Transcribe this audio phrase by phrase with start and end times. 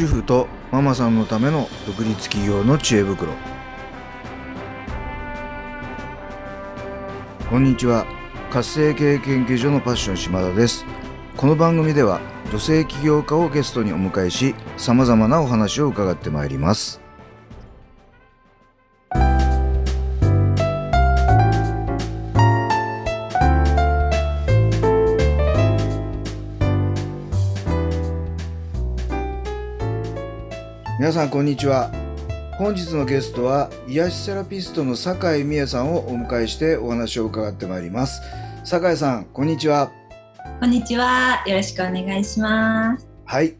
[0.00, 3.34] 主婦とママさんのための独立企業の知恵袋。
[7.50, 8.06] こんにちは。
[8.50, 10.86] 活性経営研究所のパッション島田です。
[11.36, 12.18] この番組では
[12.50, 16.99] 女性起業家をゲストにお迎えしさまざまなお話を伺ってまいります。
[31.10, 31.90] 皆さんこんにちは。
[32.56, 38.22] 本日のゲストは癒しセラピストの酒井美恵さんをお迎えしてお話を伺ってまいります。
[38.62, 39.90] 酒井さんこんにちは。
[40.60, 41.42] こんにちは。
[41.48, 43.08] よろしくお願いします。
[43.24, 43.56] はい。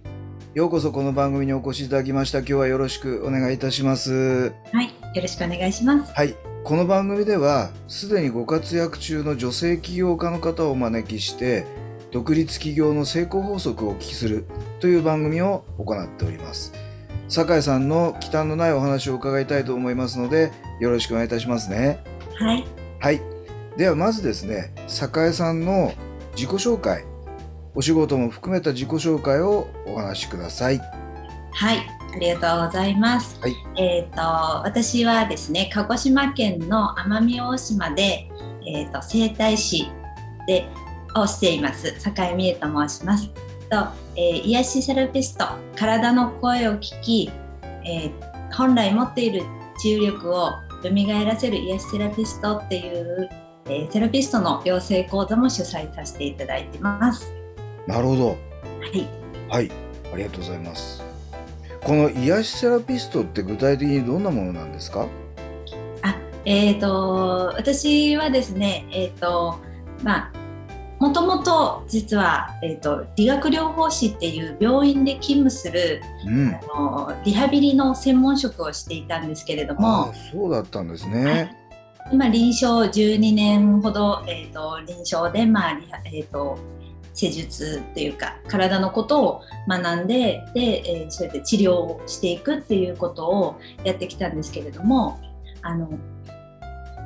[0.54, 2.38] ようこそこの番組にお越しいただきました。
[2.38, 4.52] 今日はよろしくお願いいたします。
[4.72, 4.86] はい。
[5.16, 6.12] よろしくお願いします。
[6.14, 6.36] はい。
[6.62, 11.66] この番組ではすでにご活躍中の女性起業家の方をお招きして
[12.12, 14.46] 独立企業の成功法則をお聞きする
[14.78, 16.89] という番組を行っております
[17.30, 20.50] 酒井さんの忌憚のないお話を伺いたいと思いますので
[20.80, 22.02] よろしくお願いいたしますね。
[22.34, 22.64] はい。
[22.98, 23.20] はい。
[23.76, 25.94] ではまずですね酒井さんの
[26.34, 27.04] 自己紹介
[27.76, 30.80] お仕事も含めた自己紹介をお話しください。
[31.52, 31.78] はい。
[32.12, 33.54] ありがとうございます、はい。
[33.76, 38.28] えっ、と私はですね鹿児島県の奄美大島で
[38.66, 39.88] えっ、と整体師
[40.48, 40.68] で
[41.14, 43.30] をしています酒井美恵と申します
[43.70, 43.76] と、
[44.16, 47.30] えー癒しセラピスト体の声を聞き、
[47.84, 49.42] えー本来持っている
[49.80, 50.50] 治癒力を
[50.82, 50.90] 蘇
[51.24, 53.28] らせる癒しセラピストっていう、
[53.66, 57.32] えーセラピストの養成講座も主催させていただいてます。
[57.86, 58.28] なるほど。
[58.28, 58.36] は
[58.92, 59.08] い、
[59.48, 59.70] はい。
[60.12, 61.02] ありがとうございます。
[61.82, 65.06] この癒しセラピストって具体的にどんなものなんですか？
[66.02, 69.58] あえー、と私はですね、えーと
[70.02, 70.32] まあ、
[71.00, 76.54] もともと実は、えー、と理学療法士っていう病院で勤務するうん。
[76.54, 81.56] あのリハビリの専門職をしていたんですけれどあもあそうだったんですね。
[82.12, 86.58] 今臨床12年ほど、えー、と臨床で、まあリハえー、と
[87.14, 95.18] 施術っていうか体のことを学んでで、えーそうやって治療をしていくっていうことをやってきたんですけれども
[95.62, 95.88] あの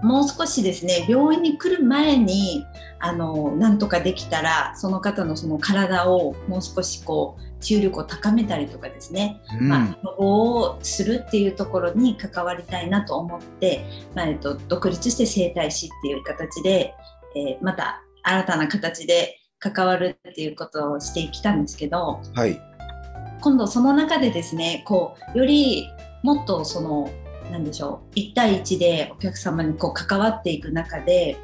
[0.05, 2.67] もう少しですね病院に来る前に
[3.01, 9.69] あのなんとかできたらその方のその体をもう少しこう治癒力を高めたりとかですね、うん。
[9.69, 16.95] まあ、予防をするっていうところに関わりたいなと思って、まあえっと、独立して整体師っていう形で、
[17.35, 22.61] えーまた新たな形で関わるっていうことをしてきたんですけどはい。
[23.41, 25.89] 今度その中でですねこうより
[26.23, 27.11] もっとその
[27.51, 31.37] なんでしょう1対1でお客様にこう関わっていく中で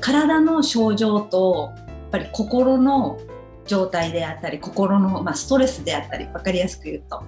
[0.00, 3.18] 体の症状とやっぱり心の
[3.66, 7.22] 状態であったり心の、まあ、ストレスであったり分かりやすく言うと。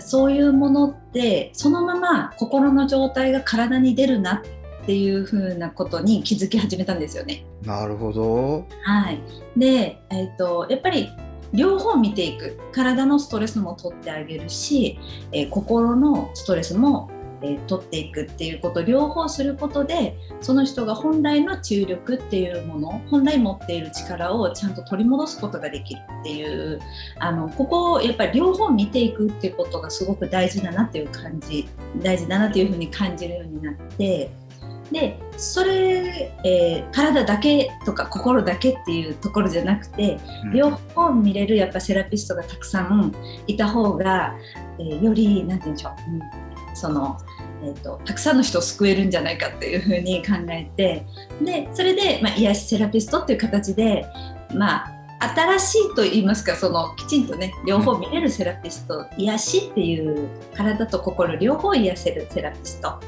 [0.00, 4.42] そういうものってそのまま心の状態が体に出るな
[4.82, 7.44] っていう風なことに気づき始めたんですよね。
[7.62, 8.66] なるほど。
[8.82, 9.20] はい、
[9.56, 11.08] で、えー、とやっぱり
[11.52, 12.58] 両方見ていく。
[12.72, 14.98] 体のストレスも取ってあげるし、
[15.32, 17.10] えー心のストレスも、
[17.42, 26.80] えー取っていくっていうこと両方することでその人が本来の注力っていうもの本来持っている力をちゃんと取り戻すことができるっていう
[27.18, 31.68] あのここをやっぱり両方見ていくっていうことがすごく大事だなっていう感じ
[32.02, 34.30] 大事だなっていうふうに感じるようになって。
[34.92, 43.14] でそれ、えー体だけとか心だけっていうところじゃなくてうん両方見れるやっぱセラピストがたくさん
[43.46, 44.34] いた方が、
[44.78, 47.18] えーよりなんて言うんでしょう、うんその
[47.62, 51.04] えー、とたくさんの人を救えるんじゃないかっていうふうに考えて
[51.42, 54.06] でそれで、まあ、癒しセラピストっていう形で、
[54.54, 54.98] まあ、
[55.34, 63.00] 新しいと言いますかそのきちんとね両方見れるセラピスト癒しっていう体と心両方癒せるセラピスト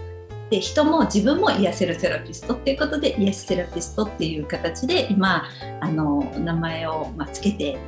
[0.51, 5.45] で人も自分も癒せるセラピストっていうことで癒しセラピストっていう形で今
[5.81, 7.79] あの名前を、ま、つけて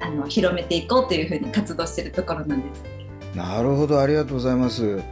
[0.00, 3.05] あの広めていこうというふうに活動してるところなんです。
[3.36, 5.02] なるほどありがとうございます、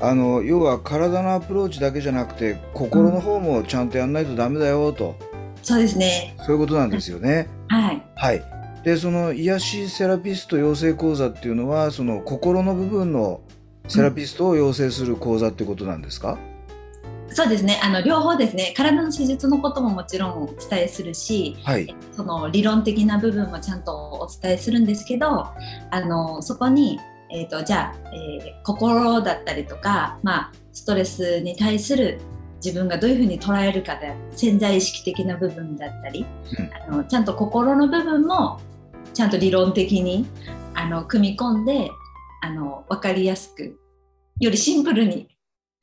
[0.00, 5.16] あの要は体のアプローチだけじゃなくて心の方もちゃんとやんないとダメだよと、
[5.62, 6.36] そうですね。
[6.38, 8.02] そういうことなんですよねはい。
[8.14, 8.42] はい
[8.84, 13.40] でその癒しセラピスト養成講座っていうのはその心の部分の
[13.88, 16.38] セラピストを養成する講座ってことなんですか、
[17.30, 17.80] そうですね。
[17.82, 18.72] あの両方ですね。
[18.76, 25.46] 体の施術のことももちろんお伝えするし、はいその理論的な部分もちゃんとお伝えするんですけど、
[25.90, 27.00] あのそこに
[27.30, 32.18] えー、とじゃあ、えー心だったりとか、まあ、ストレスに対する
[32.64, 36.26] 自分がどういうふうに捉えるかで潜在意識的な部分だったり、
[36.88, 38.60] あのちゃんと心の部分も
[39.14, 40.26] ちゃんと理論的に
[40.74, 41.90] あの組み込んで
[42.42, 43.78] あの分かりやすく
[44.40, 45.28] よりシンプルに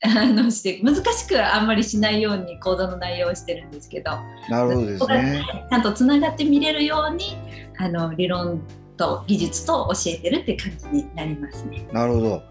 [0.02, 4.10] あのして難しくはあんまりしないように講座の内容をしてるんですけど
[4.48, 5.42] なるほどですね。
[5.70, 7.36] ちゃんとつながって見れるように
[7.78, 8.62] あの理論
[8.96, 11.86] と技術と教えてるって感じになりますね。
[11.92, 12.30] なるほど。
[12.30, 12.42] はい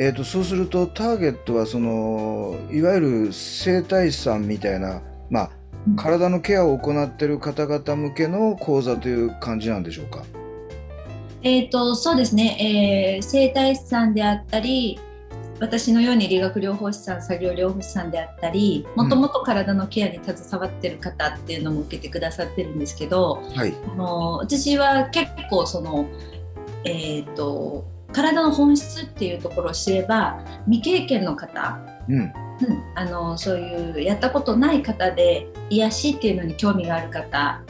[0.00, 5.50] えー、とそうするとターゲットはそのいわゆる整体師さんみたいな、まあ、
[5.96, 10.24] 体のケアを行っている方々向けの講座という感じなんでしょうか？
[11.42, 15.00] えーとそうですね、えー、整体師さんであったり
[15.60, 26.08] 私のように理学療法士さん作業療法士さんであったりもともと体のケアに携わってる方っていうのも受けてくださってるんですけど、はい、あの私は結構その、
[26.84, 31.78] えーと、体の本質っていうところを知れば未経験の方、
[32.08, 32.32] うん。
[32.60, 37.62] うん、あのそういうやったことない方で癒しっていうのに興味がある方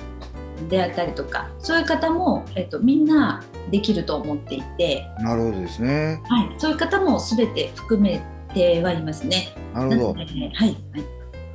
[0.68, 6.20] であったりとかそういう方も、えっと、みんなできると思っていて、なるほどですね。
[6.28, 8.20] はい、そういう方も全て含め
[8.54, 9.54] てはいますね。
[9.74, 10.14] なるほど。
[10.14, 10.76] はい、はい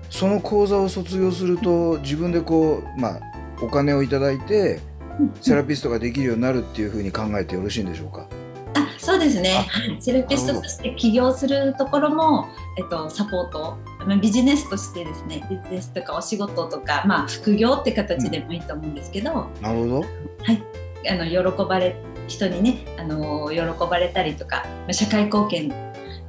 [0.09, 3.21] その講座を卒業すると自分でこう、まあ、
[3.63, 4.79] お金をいただいて
[5.19, 8.27] うんセラピストができるようになるっていうふうに考えてよろしいんでしょうか？
[8.75, 12.47] あそうですね、あはいセラピストとして起業するところも、
[12.77, 19.99] えっと、サポートまあビジネスとしてですねビジネスとかお仕事とか、まあ、副業って形でもいいと思うんですけど、なるほど。
[20.01, 20.05] は
[20.51, 20.63] い、
[21.09, 21.95] あの喜ばれ
[22.27, 25.73] 人にねあの喜ばれたりとかまあ社会貢献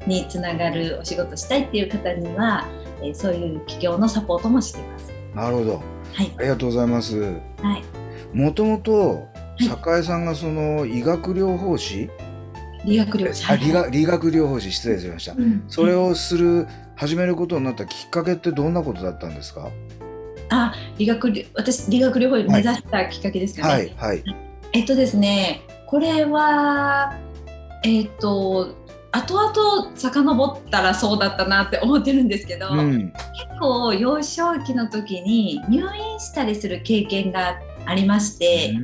[0.07, 2.67] につながるお仕事したいっていう方には、
[3.03, 5.13] えーそういう企業のサポートもしています。
[5.35, 5.83] なるほど。
[6.13, 7.21] はいありがとうございます。
[7.21, 7.33] は
[7.77, 7.85] い、
[8.33, 9.29] もともと
[9.59, 12.09] い酒井さんがその医学療法士、
[12.85, 15.33] 理学療法あ理学理学療法士失礼しました。
[15.33, 19.71] うんそれをする始めることになったきっかけってどんなことだったんですか？
[20.51, 23.73] あ理学療私理学療法を目指したきっかけですかね。
[23.73, 24.25] はいはい。
[24.73, 27.19] えっとですねこれは
[27.85, 28.77] えっと
[29.13, 38.75] 後々遡ったらそうだったなって思ってるんですけど、うん結構幼少期の時に入院したりする経験がありまして、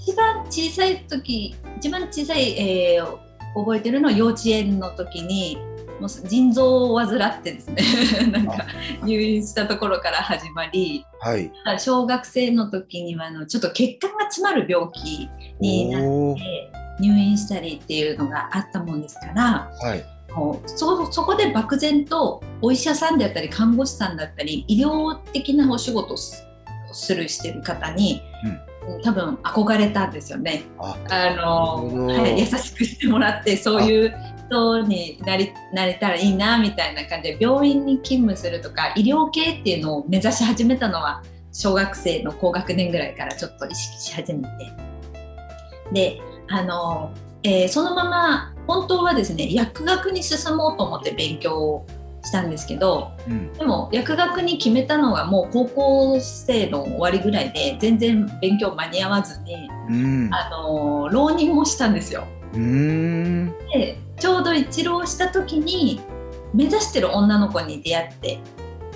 [0.00, 2.58] 一番小さい時一番小さい、
[2.96, 3.18] えー
[3.54, 5.56] 覚えてるのは幼稚園の時に
[6.00, 7.82] もう腎臓を患ってですね
[8.30, 8.66] なんか
[9.04, 11.50] 入院したところから始まりはい。
[11.78, 15.28] 小学生の時にはあのちょっと血管が詰まる病気
[15.60, 16.02] になっ
[16.36, 16.70] て
[17.00, 20.04] 入院したりっていうのがあったもんですからはい。
[20.34, 26.46] もうそそこで漠然とお医者さんであったり看護師さんだったり医療的なお仕事をす
[26.92, 28.22] するしてる方に、
[29.02, 30.62] 多分憧れたんですよね。
[30.78, 34.14] あのはい、優しくしてもらってそういう
[34.48, 41.22] 人になりなれたらいいなみたいな感じで病院に勤務するとか医療系っていうのを目指し始めたのは
[41.52, 44.72] 小学生の高学年ぐらいからちょっと意識し始めて。
[45.92, 47.12] であの、
[47.42, 51.86] えーそのまま本当はですね薬学に進もうと思って勉強を
[52.22, 53.52] したんですけどうん。
[53.52, 60.34] でも薬学に決めたのはもう高校生の終わりぐらいで全然勉強間に合わずにうん。
[60.34, 62.26] あの浪人もしたんですよ。
[62.52, 66.00] でちょうど一浪した時に
[66.54, 68.40] 目指してる女の子に出会って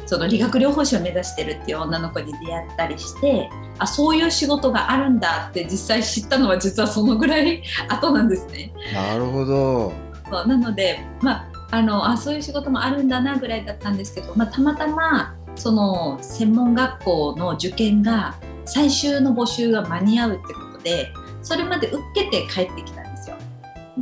[0.07, 8.73] その理学療法士を目指してるっていう女の子に出会ったりしてあそういう仕事があるんだって実際知ったのは実はそのぐらい 後なんですね。
[8.93, 9.93] なるほど。
[10.31, 23.10] そうなので、まあ、あのあそういう仕事もあるんだなぐらいだったんですけど、まあ、たまたまその専門学校の受験が最終の募集が間に合うってことでそれまで受けて帰ってきた。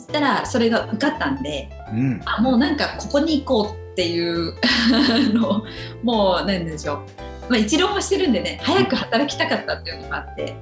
[0.00, 2.21] そしたらそれが受かったんでうん。
[2.25, 4.55] あもうなんかここに行こうっていう
[4.93, 5.64] あの
[6.02, 10.55] もう何でしょう、まあ、一浪もしてるんでね早く働きたかったっていうのがあって。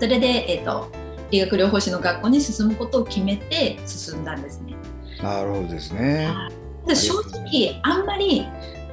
[0.00, 0.90] それで、えー、と
[1.30, 4.74] 理学療法士の学校に進むことを決めて進んだんですね。
[5.22, 6.30] なるほどですね。
[6.86, 8.46] で正直あんまり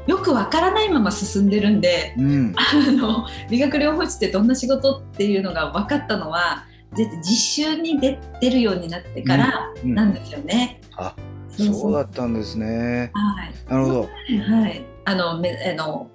[0.06, 2.54] よくわからないまま進んでるんでうん。
[2.58, 7.24] あの理学療法士ってどんな仕事っていうのが分かったのは実
[7.65, 10.82] 習に出出るようになってからうんなんですよね。
[10.96, 11.15] あ
[11.50, 13.12] そうそうそうだったんですね。
[13.13, 14.01] はいなるほど。
[14.01, 16.10] はい、あのめあの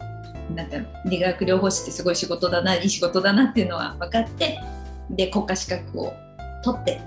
[0.55, 0.77] なんか
[1.07, 4.61] 理学療法士ってすごい仕事だないい仕事だなっていうのは分かって
[5.11, 6.13] で国家資格を
[6.65, 7.01] 取って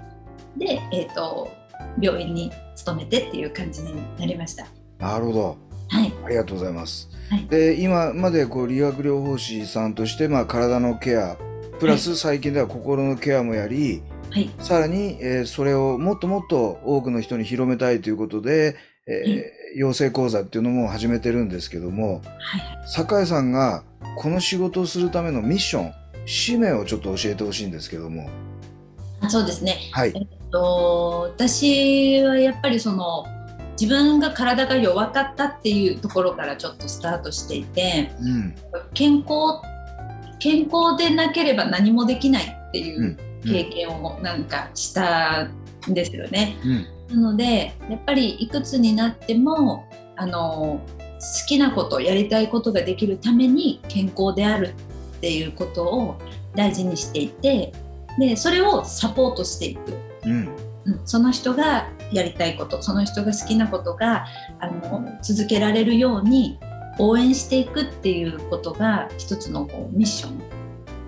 [0.58, 1.52] で、えー、と
[2.00, 4.68] 病院に勤めてっていう感じになりました。
[5.00, 5.58] なるほど。
[5.88, 7.10] はい、ありがとうございます。
[7.30, 11.38] はいで今までこう理学療法士さんとしてまあ体のケア
[11.80, 14.02] プラス最近では心のケアもやり、
[14.32, 18.76] はい、さらに、えーそれをもっともっと多くの人に広めたいということで、
[19.08, 23.84] えー養成講座っていうのも始めてるんですけどもはい、酒井さんが
[24.18, 25.94] この仕事をするためのミッション
[26.26, 28.30] 使命をちょっと教えてほしいんですけども。
[29.20, 29.78] あそうですね。
[29.92, 30.14] はい。
[30.16, 33.26] えっと私はやっぱりその
[33.80, 38.56] 自分が体が弱かったっていうところからちょっとスタートしていて、うん、
[38.94, 39.60] 健康
[40.40, 45.50] 健康でなければ何もできないっていう経験をなんかした
[45.90, 46.58] んですよね。
[47.10, 50.82] うん、なのでやっぱりいくつになってもあの
[51.20, 54.74] 好きなことやりたいことができるために健康である
[55.18, 56.16] っていうことを
[56.56, 57.74] 大事にしていて
[58.20, 59.94] でそれをサポートしていく、
[60.26, 60.50] うん、
[61.06, 64.26] その人がやりたいことその人が好きなことが
[64.60, 66.60] あの続けられるように
[67.00, 70.42] 応援していくっていうことが一つのこうミッション、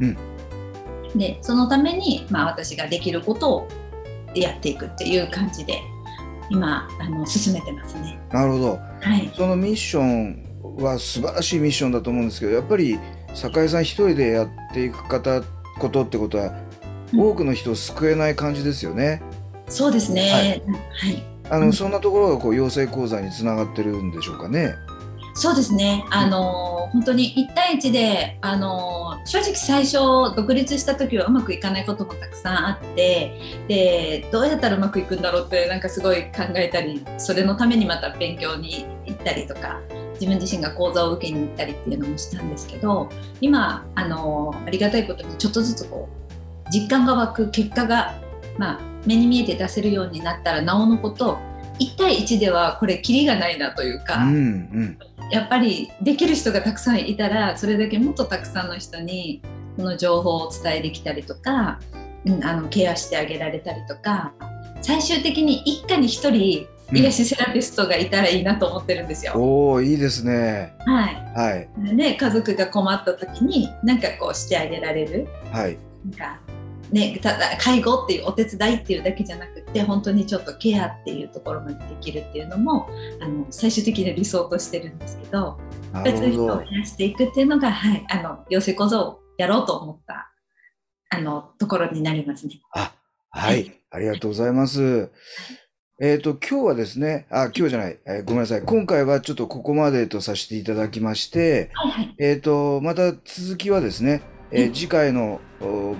[0.01, 3.67] うん、でそのために、まあ、私ができることを
[4.35, 5.79] やっていくっていう感じで
[6.49, 8.19] 今あの進めてますね。
[8.31, 10.45] なるほど、はい、そのミッション
[10.77, 12.99] は素晴らしいミッションだと思うんですけどやっぱり
[13.33, 15.41] 酒井さん一人でやっていく方
[15.77, 16.53] ことってことは、
[17.15, 19.21] 多くの人を救えない感じですよね。
[19.69, 20.31] そうですね。
[20.31, 20.49] はい。
[20.49, 20.63] はい、
[21.49, 24.73] あの、そんなところがこう養成講座につながってるんでしょうかね。
[25.37, 26.03] そうですね。
[26.09, 29.97] あの本当に1対1であの正直最初
[30.35, 39.79] 独立した時はうまくいかないこともたくさんあってでどうやったらうまくいくんだろうってなんかすごい考えたりそれのためにまた勉強に行ったりとか
[40.13, 43.07] 自分自身が講座を受けに行ったりっていうのもしたんですけど
[43.39, 46.09] 今あのありがたいことにちょっとずつこ
[46.65, 48.19] う実感が湧く結果が、
[48.57, 51.37] まあ、目に見えて出せるようになったらなおのこと
[51.79, 54.99] 1対1ではこれキリがないなというか、うんうん、
[55.31, 59.41] やっぱりできる人がたくさんいたらそれだけもっとたくさんの人に
[59.75, 61.79] この情報をお伝えできたりとか、
[62.25, 64.33] うん、あのケアしてあげられたりとか
[64.81, 69.33] 最終的に一家に1人癒しセラピストがいたらいいなと思ってるんですよ。
[69.35, 70.73] うん、おおいいですね。
[70.85, 71.15] はい。
[71.35, 71.95] はい。
[71.95, 75.27] ね家族が困った時に何かこうしてあげられる。
[75.51, 75.77] はい。
[76.05, 76.39] なんか
[76.91, 82.87] ねただ介護っていうお手伝いっていうだけじゃなくて本当にちょっとケアっていうところまでできるっていうのも
[83.21, 85.59] あの最終的な理想としてるんですけど
[86.03, 90.31] 別の人を増やしていくっていうのがはいあの養成講座をやろうと思った
[91.09, 92.59] あのところになりますね。
[92.73, 92.93] あ
[93.29, 95.11] はい、ありがとうございます。
[95.99, 98.61] えっ、ー、と、今日はですね、あ、今日じゃない、えー、ごめんなさい。
[98.61, 105.41] 今回はちょっとここまでとさせていただきまして、はいはい、えっ、ー、と、また続きはですね、えー、次回の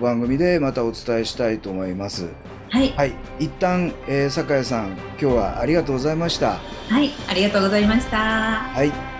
[0.01, 2.27] 番組でまたお伝えしたいと思います。
[2.69, 2.89] はい。
[2.91, 3.13] はい。
[3.39, 6.59] 一旦、えー、酒井さん、今日はありがとうございました。
[6.89, 8.17] はい、ありがとうございました。
[8.17, 9.16] はい。